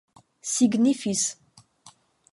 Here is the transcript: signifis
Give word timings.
signifis 0.43 1.23